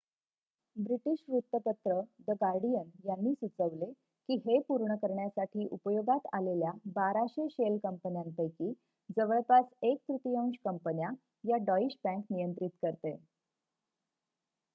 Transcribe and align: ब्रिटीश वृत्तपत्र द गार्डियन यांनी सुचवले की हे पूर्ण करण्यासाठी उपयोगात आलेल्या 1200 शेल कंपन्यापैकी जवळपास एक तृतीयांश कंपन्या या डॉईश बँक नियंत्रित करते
ब्रिटीश 0.75 1.19
वृत्तपत्र 1.29 1.97
द 2.21 2.35
गार्डियन 2.37 2.87
यांनी 3.05 3.33
सुचवले 3.33 3.89
की 4.29 4.37
हे 4.45 4.57
पूर्ण 4.67 4.95
करण्यासाठी 5.01 5.67
उपयोगात 5.71 6.27
आलेल्या 6.33 6.71
1200 6.95 7.47
शेल 7.51 7.77
कंपन्यापैकी 7.83 8.73
जवळपास 9.17 9.65
एक 9.83 9.97
तृतीयांश 9.99 10.55
कंपन्या 10.65 11.09
या 11.43 11.57
डॉईश 11.65 11.97
बँक 12.03 12.25
नियंत्रित 12.31 12.71
करते 12.81 13.15